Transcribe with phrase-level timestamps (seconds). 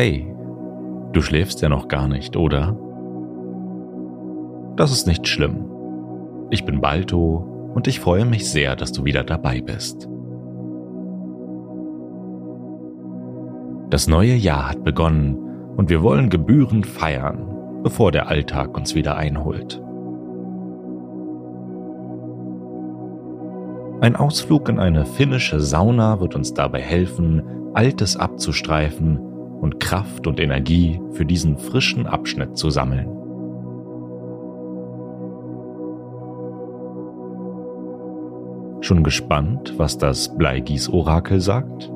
[0.00, 0.32] Hey,
[1.12, 2.76] du schläfst ja noch gar nicht, oder?
[4.76, 5.64] Das ist nicht schlimm.
[6.50, 10.08] Ich bin Balto und ich freue mich sehr, dass du wieder dabei bist.
[13.90, 15.36] Das neue Jahr hat begonnen
[15.76, 19.82] und wir wollen gebührend feiern, bevor der Alltag uns wieder einholt.
[24.00, 27.42] Ein Ausflug in eine finnische Sauna wird uns dabei helfen,
[27.74, 29.27] Altes abzustreifen
[29.60, 33.08] und Kraft und Energie für diesen frischen Abschnitt zu sammeln.
[38.80, 41.90] Schon gespannt, was das Bleigieß-Orakel sagt?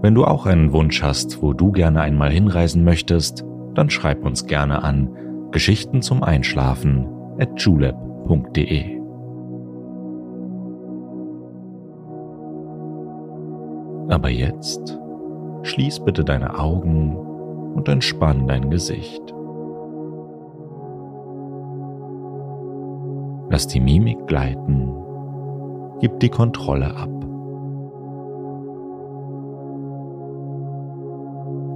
[0.00, 4.46] Wenn du auch einen Wunsch hast, wo du gerne einmal hinreisen möchtest, dann schreib uns
[4.46, 5.10] gerne an
[5.50, 8.97] Geschichten zum Einschlafen at julep.de.
[14.58, 14.98] Jetzt
[15.62, 17.16] schließ bitte deine Augen
[17.76, 19.22] und entspann dein Gesicht.
[23.50, 24.90] Lass die Mimik gleiten,
[26.00, 27.08] gib die Kontrolle ab.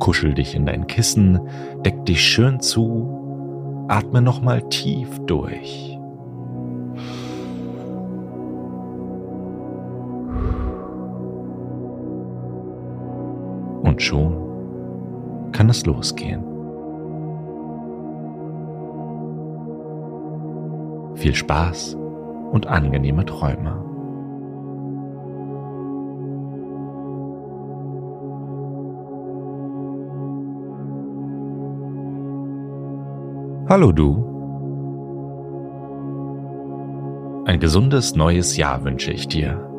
[0.01, 1.39] Kuschel dich in dein Kissen,
[1.85, 5.97] deck dich schön zu, atme nochmal tief durch.
[13.93, 16.43] Und schon kann es losgehen.
[21.15, 21.99] Viel Spaß
[22.53, 23.85] und angenehme Träume.
[33.69, 34.25] Hallo du.
[37.45, 39.72] Ein gesundes neues Jahr wünsche ich dir.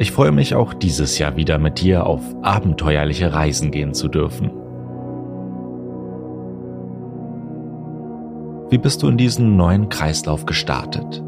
[0.00, 4.50] Ich freue mich auch dieses Jahr wieder mit dir auf abenteuerliche Reisen gehen zu dürfen.
[8.70, 11.22] Wie bist du in diesen neuen Kreislauf gestartet?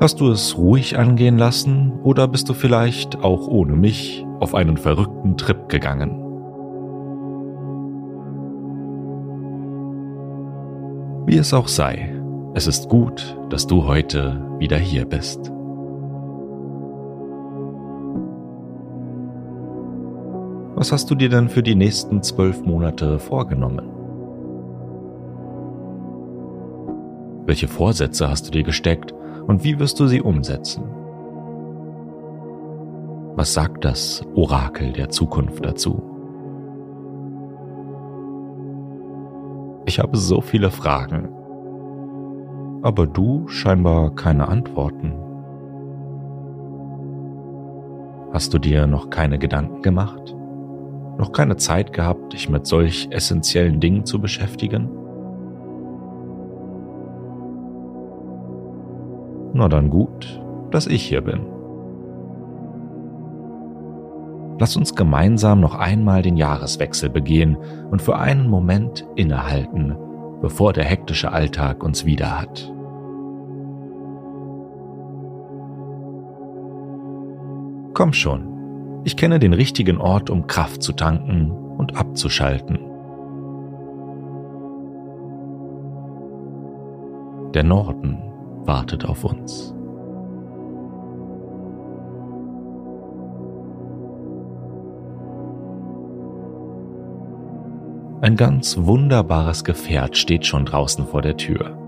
[0.00, 4.76] Hast du es ruhig angehen lassen oder bist du vielleicht auch ohne mich auf einen
[4.76, 6.22] verrückten Trip gegangen?
[11.26, 12.17] Wie es auch sei,
[12.58, 15.38] es ist gut, dass du heute wieder hier bist.
[20.74, 23.88] Was hast du dir denn für die nächsten zwölf Monate vorgenommen?
[27.46, 29.14] Welche Vorsätze hast du dir gesteckt
[29.46, 30.82] und wie wirst du sie umsetzen?
[33.36, 36.02] Was sagt das Orakel der Zukunft dazu?
[39.86, 41.37] Ich habe so viele Fragen,
[42.82, 45.14] aber du scheinbar keine Antworten.
[48.32, 50.36] Hast du dir noch keine Gedanken gemacht?
[51.18, 54.88] Noch keine Zeit gehabt, dich mit solch essentiellen Dingen zu beschäftigen?
[59.54, 60.40] Na dann gut,
[60.70, 61.40] dass ich hier bin.
[64.60, 67.56] Lass uns gemeinsam noch einmal den Jahreswechsel begehen
[67.90, 69.96] und für einen Moment innehalten,
[70.40, 72.72] bevor der hektische Alltag uns wieder hat.
[77.94, 82.78] Komm schon, ich kenne den richtigen Ort, um Kraft zu tanken und abzuschalten.
[87.54, 88.18] Der Norden
[88.66, 89.74] wartet auf uns.
[98.28, 101.78] Ein ganz wunderbares Gefährt steht schon draußen vor der Tür.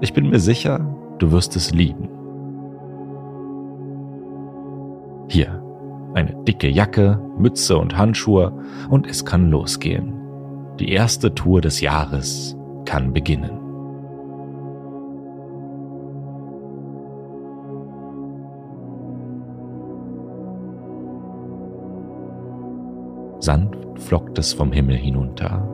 [0.00, 0.80] Ich bin mir sicher,
[1.18, 2.08] du wirst es lieben.
[5.28, 5.62] Hier,
[6.14, 10.14] eine dicke Jacke, Mütze und Handschuhe und es kann losgehen.
[10.80, 12.56] Die erste Tour des Jahres
[12.86, 13.57] kann beginnen.
[23.48, 25.66] Sanft flockt es vom Himmel hinunter.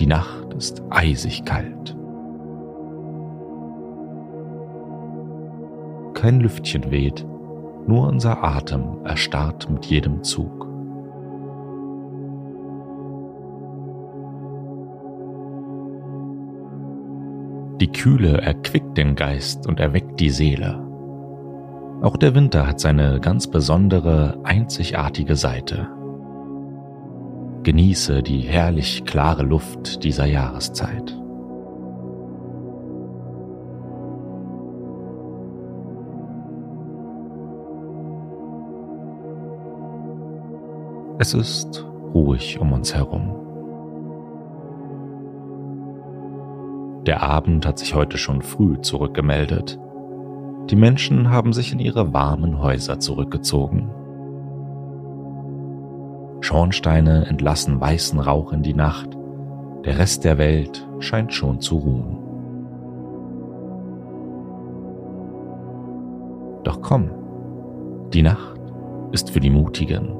[0.00, 1.96] Die Nacht ist eisig kalt.
[6.20, 7.24] kein Lüftchen weht,
[7.86, 10.66] nur unser Atem erstarrt mit jedem Zug.
[17.80, 20.84] Die Kühle erquickt den Geist und erweckt die Seele.
[22.02, 25.99] Auch der Winter hat seine ganz besondere, einzigartige Seite.
[27.62, 31.14] Genieße die herrlich klare Luft dieser Jahreszeit.
[41.18, 43.36] Es ist ruhig um uns herum.
[47.04, 49.78] Der Abend hat sich heute schon früh zurückgemeldet.
[50.70, 53.90] Die Menschen haben sich in ihre warmen Häuser zurückgezogen.
[56.40, 59.10] Schornsteine entlassen weißen Rauch in die Nacht.
[59.84, 62.18] Der Rest der Welt scheint schon zu ruhen.
[66.64, 67.10] Doch komm,
[68.12, 68.60] die Nacht
[69.12, 70.16] ist für die Mutigen.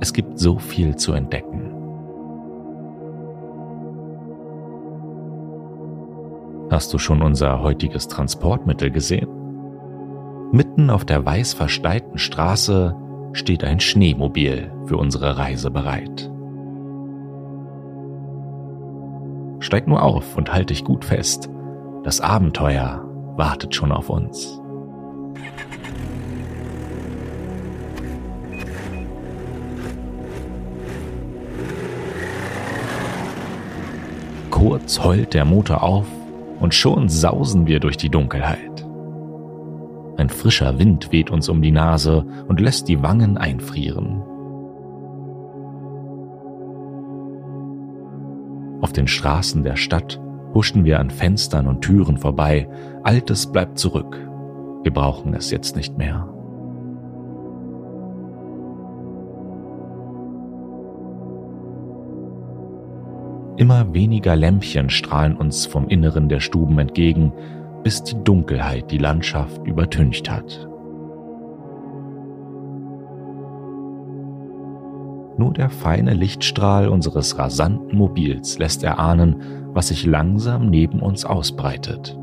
[0.00, 1.72] Es gibt so viel zu entdecken.
[6.70, 9.28] Hast du schon unser heutiges Transportmittel gesehen?
[10.52, 12.94] Mitten auf der weiß versteilten Straße
[13.36, 16.30] steht ein Schneemobil für unsere Reise bereit.
[19.60, 21.50] Steig nur auf und halt dich gut fest.
[22.02, 23.04] Das Abenteuer
[23.36, 24.60] wartet schon auf uns.
[34.50, 36.06] Kurz heult der Motor auf
[36.60, 38.75] und schon sausen wir durch die Dunkelheit.
[40.16, 44.22] Ein frischer Wind weht uns um die Nase und lässt die Wangen einfrieren.
[48.80, 50.20] Auf den Straßen der Stadt
[50.54, 52.68] huschen wir an Fenstern und Türen vorbei.
[53.02, 54.16] Altes bleibt zurück.
[54.84, 56.32] Wir brauchen es jetzt nicht mehr.
[63.56, 67.32] Immer weniger Lämpchen strahlen uns vom Inneren der Stuben entgegen,
[67.86, 70.68] bis die Dunkelheit die Landschaft übertüncht hat.
[75.38, 79.40] Nur der feine Lichtstrahl unseres rasanten Mobils lässt erahnen,
[79.72, 82.18] was sich langsam neben uns ausbreitet.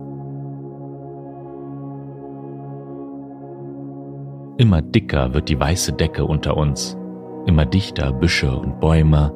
[4.58, 6.98] Immer dicker wird die weiße Decke unter uns,
[7.46, 9.32] immer dichter Büsche und Bäume,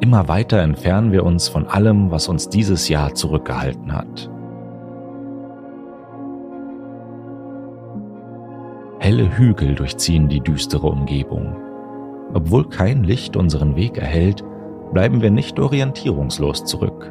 [0.00, 4.30] Immer weiter entfernen wir uns von allem, was uns dieses Jahr zurückgehalten hat.
[9.08, 11.56] Helle Hügel durchziehen die düstere Umgebung.
[12.34, 14.44] Obwohl kein Licht unseren Weg erhellt,
[14.92, 17.10] bleiben wir nicht orientierungslos zurück.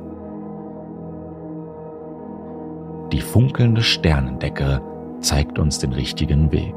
[3.12, 4.80] Die funkelnde Sternendecke
[5.22, 6.76] zeigt uns den richtigen Weg.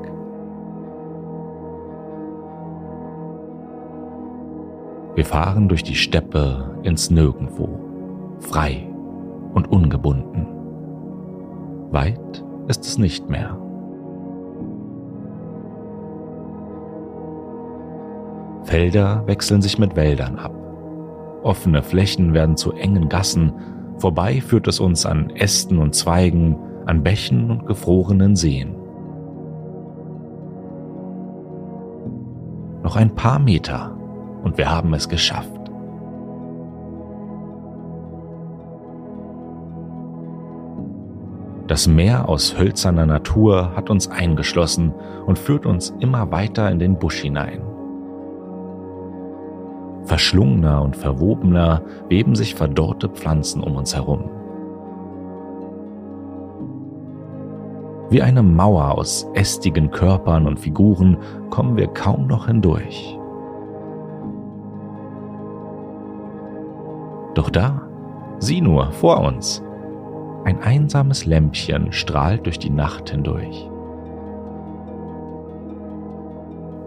[5.17, 7.69] Wir fahren durch die Steppe ins Nirgendwo,
[8.39, 8.89] frei
[9.53, 10.47] und ungebunden.
[11.91, 13.59] Weit ist es nicht mehr.
[18.71, 20.53] Felder wechseln sich mit Wäldern ab.
[21.43, 23.53] Offene Flächen werden zu engen Gassen,
[23.99, 26.57] vorbei führt es uns an Ästen und Zweigen,
[26.87, 28.77] an Bächen und gefrorenen Seen.
[32.85, 33.99] Noch ein paar Meter
[34.45, 35.51] und wir haben es geschafft.
[41.67, 44.95] Das Meer aus hölzerner Natur hat uns eingeschlossen
[45.27, 47.70] und führt uns immer weiter in den Busch hinein.
[50.05, 54.31] Verschlungener und verwobener weben sich verdorrte Pflanzen um uns herum.
[58.11, 61.17] Wie eine Mauer aus ästigen Körpern und Figuren
[61.51, 63.17] kommen wir kaum noch hindurch.
[67.35, 67.83] Doch da,
[68.41, 69.63] sieh nur, vor uns.
[70.45, 73.70] Ein einsames Lämpchen strahlt durch die Nacht hindurch.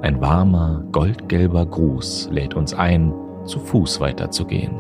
[0.03, 3.13] Ein warmer, goldgelber Gruß lädt uns ein,
[3.45, 4.75] zu Fuß weiterzugehen.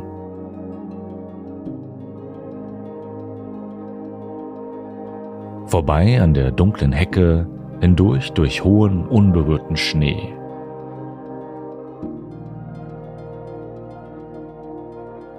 [5.67, 7.47] Vorbei an der dunklen Hecke,
[7.79, 10.33] hindurch durch hohen, unberührten Schnee,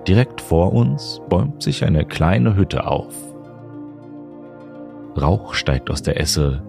[0.09, 3.15] Direkt vor uns bäumt sich eine kleine Hütte auf.
[5.19, 6.63] Rauch steigt aus der Esse,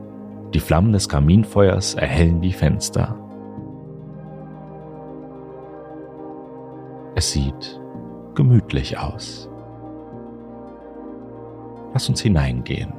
[0.56, 3.14] die Flammen des Kaminfeuers erhellen die Fenster.
[7.14, 7.82] Es sieht
[8.36, 9.50] gemütlich aus.
[11.92, 12.94] Lass uns hineingehen.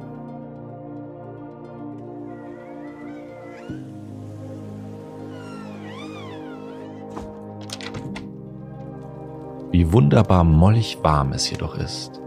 [9.71, 12.21] Wie wunderbar mollig warm es jedoch ist.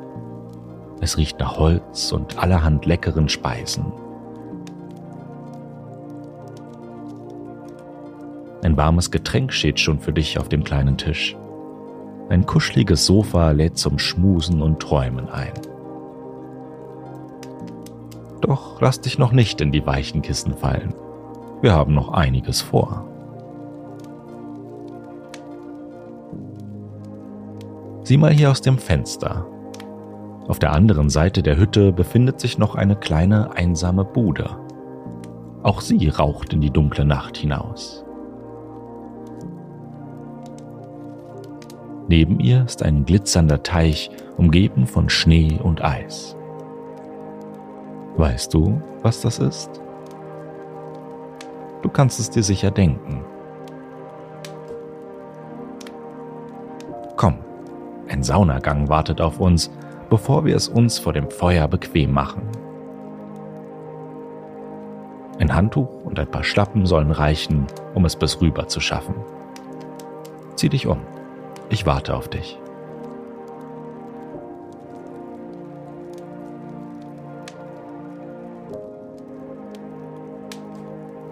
[1.00, 3.92] Es riecht nach Holz und allerhand leckeren Speisen.
[8.70, 11.36] Ein warmes Getränk steht schon für dich auf dem kleinen Tisch.
[12.28, 15.54] Ein kuscheliges Sofa lädt zum Schmusen und Träumen ein.
[18.40, 20.94] Doch lass dich noch nicht in die weichen Kissen fallen.
[21.60, 23.08] Wir haben noch einiges vor.
[28.04, 29.46] Sieh mal hier aus dem Fenster.
[30.46, 34.48] Auf der anderen Seite der Hütte befindet sich noch eine kleine einsame Bude.
[35.64, 38.04] Auch sie raucht in die dunkle Nacht hinaus.
[42.11, 46.37] Neben ihr ist ein glitzernder Teich, umgeben von Schnee und Eis.
[48.17, 49.81] Weißt du, was das ist?
[51.83, 53.25] Du kannst es dir sicher denken.
[57.14, 57.38] Komm,
[58.09, 59.71] ein Saunagang wartet auf uns,
[60.09, 62.43] bevor wir es uns vor dem Feuer bequem machen.
[65.38, 69.14] Ein Handtuch und ein paar Schlappen sollen reichen, um es bis rüber zu schaffen.
[70.57, 70.99] Zieh dich um.
[71.70, 72.58] Ich warte auf dich.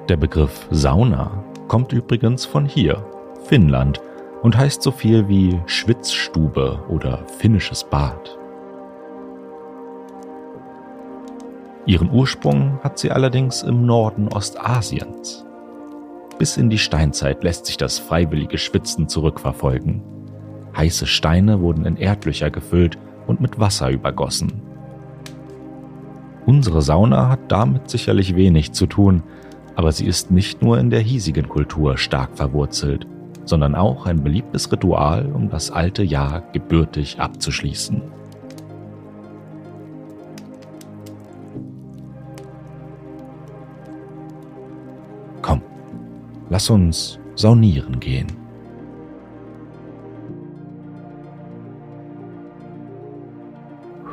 [0.09, 3.05] Der Begriff Sauna kommt übrigens von hier,
[3.45, 4.01] Finnland,
[4.43, 8.39] und heißt so viel wie Schwitzstube oder finnisches Bad.
[11.85, 15.45] Ihren Ursprung hat sie allerdings im Norden Ostasiens.
[16.39, 20.18] Bis in die Steinzeit lässt sich das freiwillige Schwitzen zurückverfolgen.
[20.79, 24.63] Heiße Steine wurden in Erdlöcher gefüllt und mit Wasser übergossen.
[26.47, 29.25] Unsere Sauna hat damit sicherlich wenig zu tun,
[29.75, 33.09] aber sie ist nicht nur in der hiesigen Kultur stark verwurzelt,
[33.45, 38.01] sondern auch ein beliebtes Ritual, um das alte Jahr gebürtig abzuschließen.
[45.43, 45.61] Komm,
[46.51, 48.48] lass uns saunieren gehen.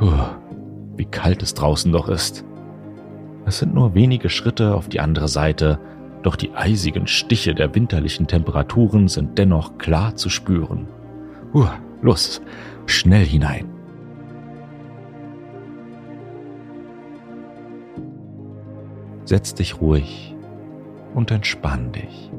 [0.06, 0.12] Puh,
[0.98, 2.46] wie kalt es draußen doch ist.
[3.48, 5.80] Es sind nur wenige Schritte auf die andere Seite,
[6.22, 10.88] doch die eisigen Stiche der winterlichen Temperaturen sind dennoch klar zu spüren.
[11.56, 11.66] Uh,
[12.04, 12.40] los,
[12.86, 13.68] schnell hinein.
[19.24, 20.36] Setz dich ruhig
[21.16, 22.32] und entspann dich.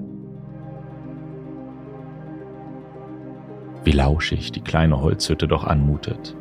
[3.83, 6.37] Wie lauschig die kleine Holzhütte doch anmutet.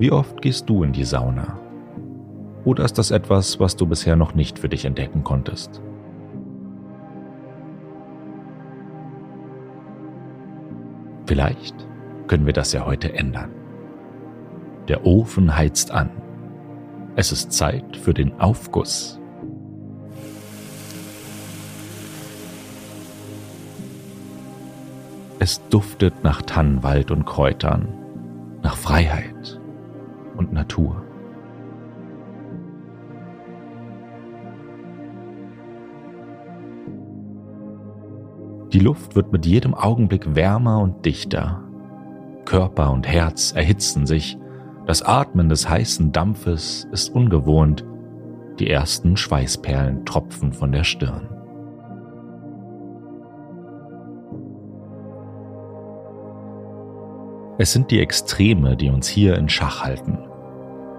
[0.00, 1.58] Wie oft gehst du in die Sauna?
[2.64, 5.82] Oder ist das etwas, was du bisher noch nicht für dich entdecken konntest?
[11.26, 11.74] Vielleicht
[12.28, 13.50] können wir das ja heute ändern.
[14.88, 16.08] Der Ofen heizt an.
[17.14, 19.20] Es ist Zeit für den Aufguss.
[25.38, 27.86] Es duftet nach Tannenwald und Kräutern,
[28.62, 29.59] nach Freiheit
[30.40, 31.04] und Natur.
[38.72, 41.62] Die Luft wird mit jedem Augenblick wärmer und dichter.
[42.46, 44.38] Körper und Herz erhitzen sich,
[44.86, 47.84] das Atmen des heißen Dampfes ist ungewohnt,
[48.58, 51.28] die ersten Schweißperlen tropfen von der Stirn.
[57.58, 60.29] Es sind die Extreme, die uns hier in Schach halten.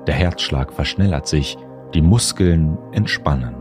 [0.08, 1.58] Der Herzschlag verschnellert sich,
[1.94, 3.56] die Muskeln entspannen.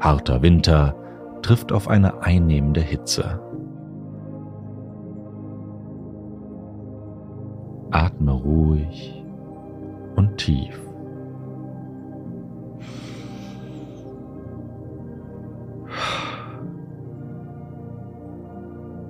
[0.00, 0.94] Harter Winter
[1.42, 3.40] trifft auf eine einnehmende Hitze.
[7.90, 9.24] Atme ruhig
[10.16, 10.80] und tief.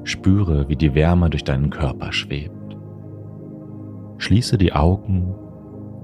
[0.05, 2.64] Spüre, wie die Wärme durch deinen Körper schwebt.
[4.25, 5.35] Schließe die Augen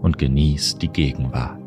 [0.03, 1.59] und genieß die Gegenwart.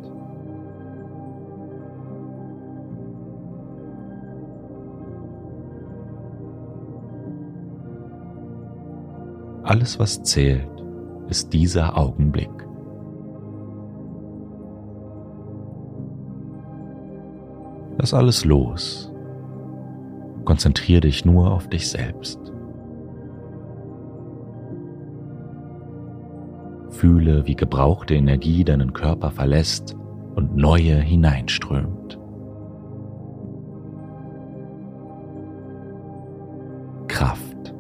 [9.64, 10.70] Alles, was zählt,
[11.28, 12.52] ist dieser Augenblick.
[17.98, 19.12] Lass alles los
[20.46, 22.53] Konzentriere dich nur auf dich selbst.
[27.04, 29.98] Fühle, wie gebrauchte Energie deinen Körper verlässt
[30.36, 32.18] und neue hineinströmt.
[37.10, 37.74] Kraft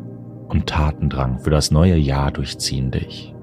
[0.50, 3.34] und Tatendrang für das neue Jahr durchziehen dich.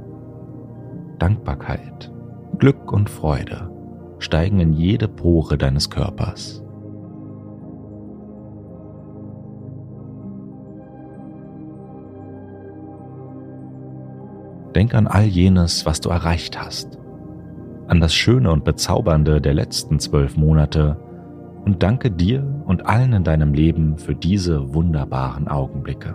[1.18, 2.12] Dankbarkeit,
[2.58, 3.70] Glück und Freude
[4.18, 6.62] steigen in jede Pore deines Körpers.
[14.74, 16.98] Denk an all jenes, was du erreicht hast,
[17.88, 20.96] an das Schöne und Bezaubernde der letzten zwölf Monate
[21.64, 26.14] und danke dir und allen in deinem Leben für diese wunderbaren Augenblicke.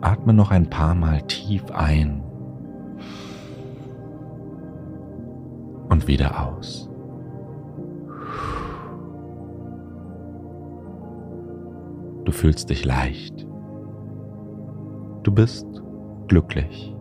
[0.00, 2.22] Atme noch ein paar Mal tief ein
[5.88, 6.87] und wieder aus.
[12.28, 13.48] Du fühlst dich leicht.
[15.22, 15.66] Du bist
[16.26, 16.94] glücklich.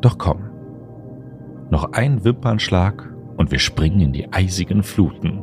[0.00, 0.44] Doch komm,
[1.68, 5.42] noch ein Wimpernschlag und wir springen in die eisigen Fluten.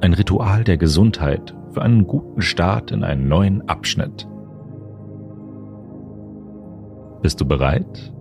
[0.00, 4.26] Ein Ritual der Gesundheit für einen guten Start in einen neuen Abschnitt.
[7.22, 8.12] Bist du bereit?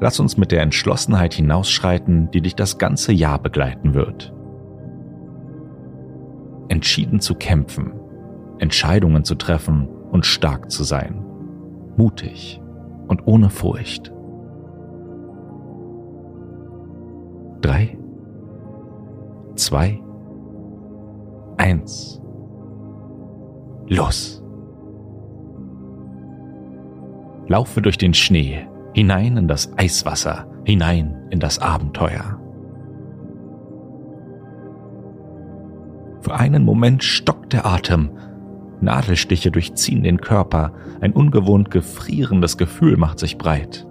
[0.00, 4.32] Lass uns mit der Entschlossenheit hinausschreiten, die dich das ganze Jahr begleiten wird.
[6.68, 7.92] Entschieden zu kämpfen,
[8.58, 11.24] Entscheidungen zu treffen und stark zu sein.
[11.96, 12.60] Mutig
[13.08, 14.12] und ohne Furcht.
[17.60, 17.98] Drei,
[19.56, 20.00] zwei,
[21.56, 22.22] eins.
[23.88, 24.44] Los!
[27.48, 32.40] Laufe durch den Schnee, hinein in das Eiswasser, hinein in das Abenteuer.
[36.20, 38.10] Für einen Moment stockt der Atem
[38.80, 43.86] Nadelstiche durchziehen den Körper, ein ungewohnt gefrierendes Gefühl macht sich breit.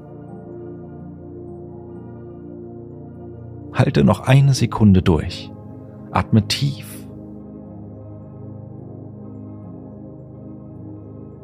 [3.74, 5.52] Halte noch eine Sekunde durch.
[6.12, 7.08] Atme tief.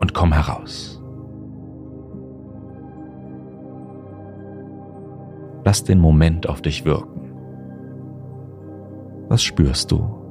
[0.02, 0.93] Und komm heraus.
[5.66, 7.32] Lass den Moment auf dich wirken.
[9.30, 10.24] Was spürst du?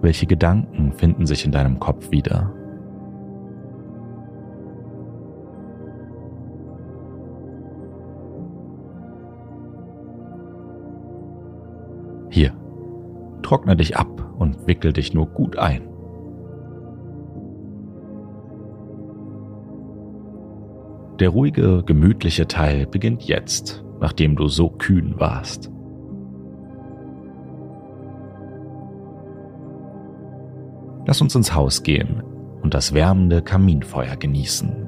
[0.00, 2.52] Welche Gedanken finden sich in deinem Kopf wieder?
[12.30, 12.52] Hier,
[13.42, 15.95] trockne dich ab und wickel dich nur gut ein.
[21.18, 25.70] Der ruhige, gemütliche Teil beginnt jetzt, nachdem du so kühn warst.
[31.06, 32.22] Lass uns ins Haus gehen
[32.62, 34.86] und das wärmende Kaminfeuer genießen.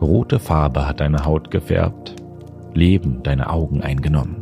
[0.00, 2.16] Rote Farbe hat deine Haut gefärbt,
[2.74, 4.41] Leben deine Augen eingenommen.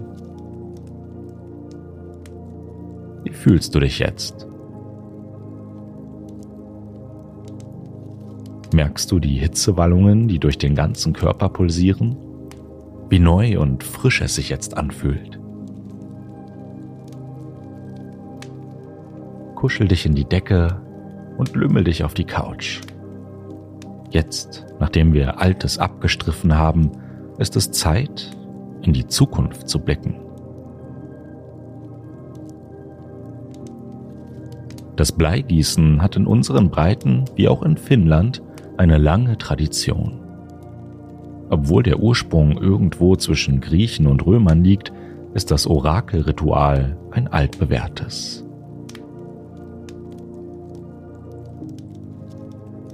[3.40, 4.46] Fühlst du dich jetzt?
[8.72, 12.16] Merkst du die Hitzewallungen, die durch den ganzen Körper pulsieren?
[13.10, 15.38] wie neu und frisch es sich jetzt anfühlt.
[19.56, 20.80] Kuschel dich in die Decke
[21.36, 22.80] und lümmel dich auf die Couch.
[24.10, 26.92] Jetzt, nachdem wir Altes abgestriffen haben,
[27.38, 28.30] ist es Zeit,
[28.82, 30.16] in die Zukunft zu blicken.
[35.00, 38.42] Das Bleigießen hat in unseren Breiten wie auch in Finnland
[38.76, 40.20] eine lange Tradition.
[41.48, 44.92] Obwohl der Ursprung irgendwo zwischen Griechen und Römern liegt,
[45.32, 48.44] ist das Orakelritual ein altbewährtes.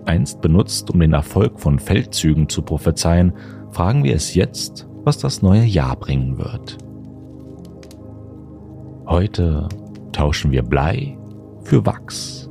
[0.04, 3.32] Einst benutzt, um den Erfolg von Feldzügen zu prophezeien,
[3.72, 6.78] fragen wir es jetzt, was das neue Jahr bringen wird.
[9.08, 9.68] Heute
[10.12, 11.18] tauschen wir Blei
[11.66, 12.48] für Wachs.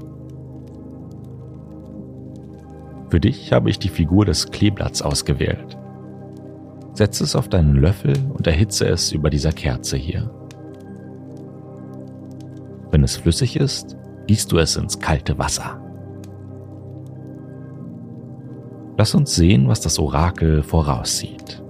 [3.10, 5.78] Für dich habe ich die Figur des Kleeblatts ausgewählt.
[6.94, 10.30] Setze es auf deinen Löffel und erhitze es über dieser Kerze hier.
[12.92, 13.96] Wenn es flüssig ist,
[14.28, 15.82] gießt du es ins kalte Wasser.
[18.98, 21.64] Lass uns sehen, was das Orakel voraussieht.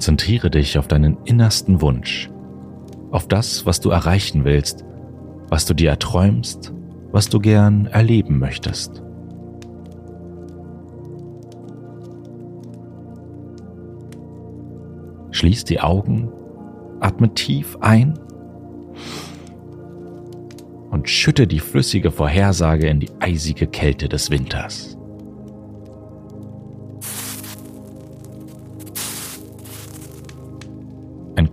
[0.00, 2.30] Konzentriere dich auf deinen innersten Wunsch,
[3.10, 4.82] auf das, was du erreichen willst,
[5.50, 6.72] was du dir erträumst,
[7.12, 9.02] was du gern erleben möchtest.
[15.32, 16.32] Schließ die Augen,
[17.00, 18.18] atme tief ein
[20.90, 24.89] und schütte die flüssige Vorhersage in die eisige Kälte des Winters.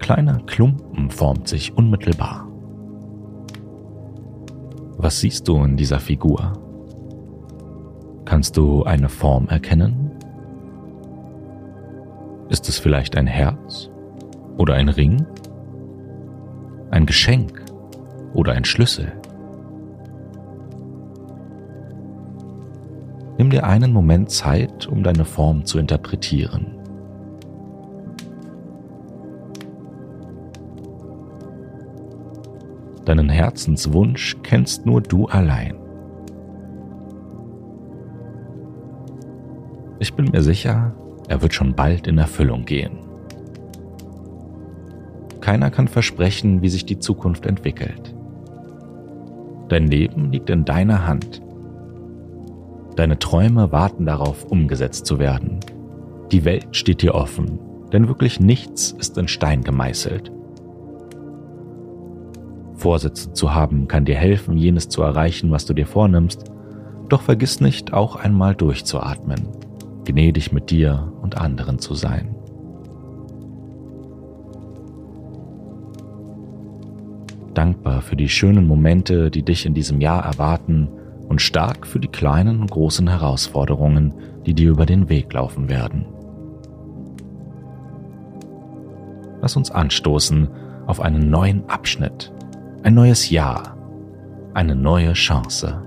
[0.08, 2.48] Kleiner Klumpen formt sich unmittelbar.
[4.96, 6.54] Was siehst du in dieser Figur?
[8.24, 10.12] Kannst du eine Form erkennen?
[12.48, 13.90] Ist es vielleicht ein Herz
[14.58, 15.26] oder ein Ring?
[16.90, 17.66] Ein Geschenk
[18.34, 19.12] oder ein Schlüssel?
[23.38, 26.77] Nimm dir einen Moment Zeit, um deine Form zu interpretieren.
[33.08, 35.76] Deinen Herzenswunsch kennst nur du allein.
[40.00, 40.94] Ich bin mir sicher,
[41.30, 42.98] er wird schon bald in Erfüllung gehen.
[45.40, 48.14] Keiner kann versprechen, wie sich die Zukunft entwickelt.
[49.70, 51.42] Dein Leben liegt in deiner Hand.
[52.98, 55.62] Deine Träume warten darauf, umgesetzt zu werden.
[56.34, 57.58] Die Welt steht dir offen,
[57.94, 60.34] denn wirklich nichts ist in Stein gemeißelt.
[62.88, 66.46] Vorsätze zu haben kann dir helfen, jenes zu erreichen, was du dir vornimmst,
[67.10, 69.46] doch vergiss nicht, auch einmal durchzuatmen,
[70.06, 72.34] gnädig mit dir und anderen zu sein.
[77.54, 80.88] Dankbar für die schönen Momente, die dich in diesem Jahr erwarten
[81.28, 84.14] und stark für die kleinen und großen Herausforderungen,
[84.46, 86.06] die dir über den Weg laufen werden.
[89.42, 90.48] Lass uns anstoßen
[90.86, 92.32] auf einen neuen Abschnitt
[92.84, 93.76] ein neues Jahr,
[94.54, 95.84] eine neue Chance.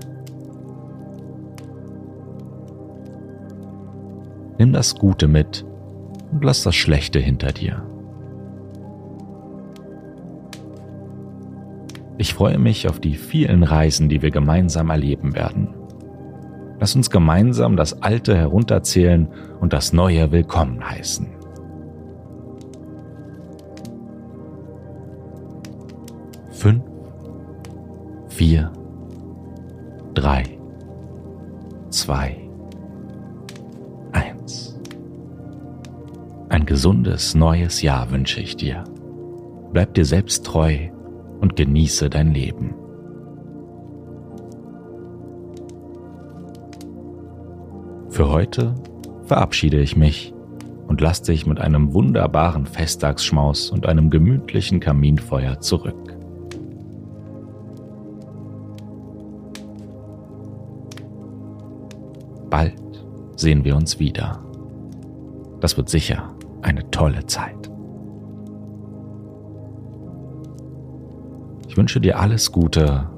[4.57, 5.65] Nimm das Gute mit
[6.31, 7.83] und lass das Schlechte hinter dir.
[12.17, 15.73] Ich freue mich auf die vielen Reisen, die wir gemeinsam erleben werden.
[16.79, 19.27] Lass uns gemeinsam das Alte herunterzählen
[19.59, 21.40] und das Neue willkommen heißen.
[28.41, 28.71] Vier,
[30.15, 30.57] drei,
[31.91, 32.49] zwei,
[34.13, 34.79] eins.
[36.49, 38.83] Ein gesundes neues Jahr wünsche ich dir.
[39.73, 40.89] Bleib dir selbst treu
[41.39, 42.73] und genieße dein Leben.
[48.09, 48.73] Für heute
[49.25, 50.33] verabschiede ich mich
[50.87, 56.17] und lass dich mit einem wunderbaren Festtagsschmaus und einem gemütlichen Kaminfeuer zurück.
[62.51, 62.75] Bald
[63.37, 64.43] sehen wir uns wieder.
[65.61, 67.71] Das wird sicher eine tolle Zeit.
[71.67, 73.09] Ich wünsche dir alles Gute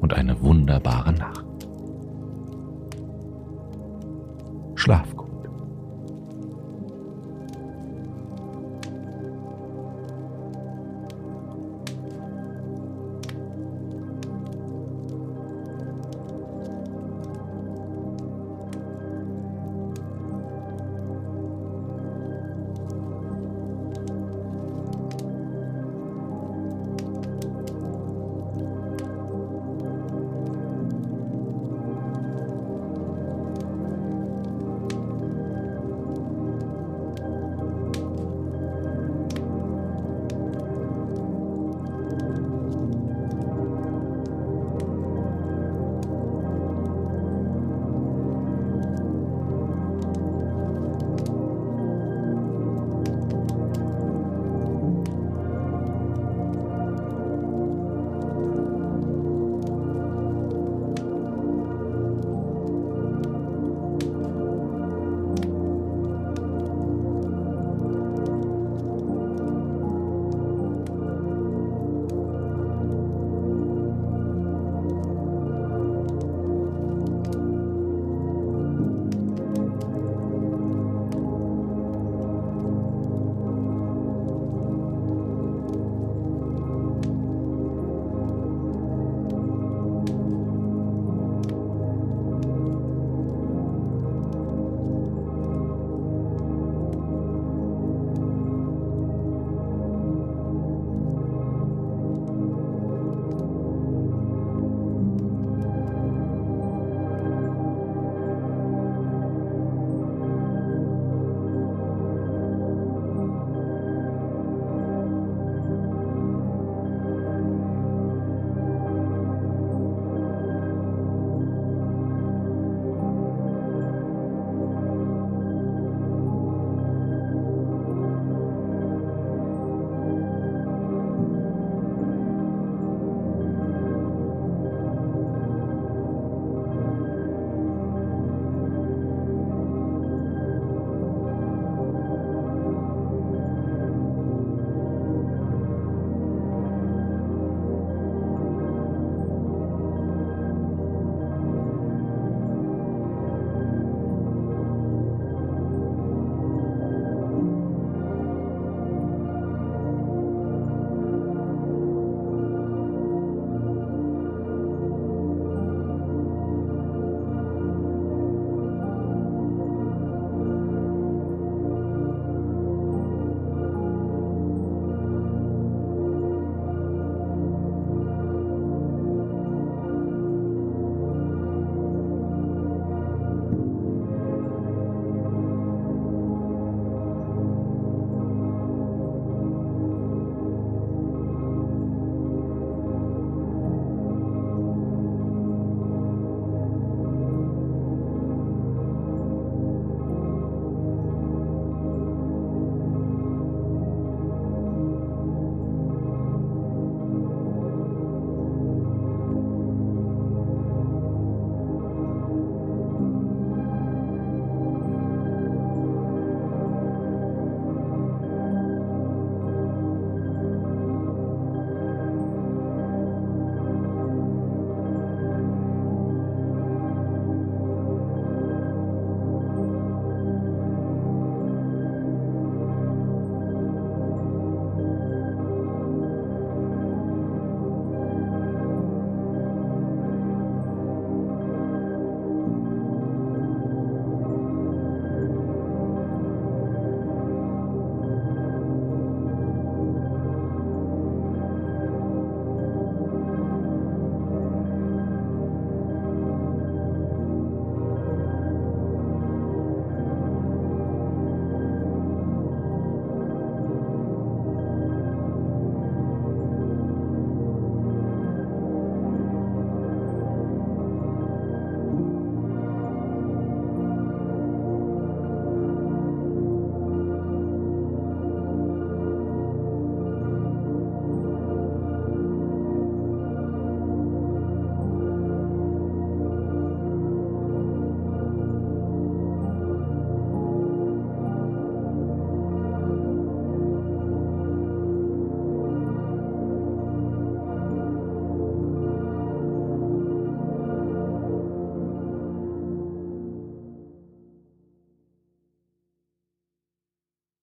[0.00, 1.46] und eine wunderbare Nacht.
[4.74, 5.15] Schlaf.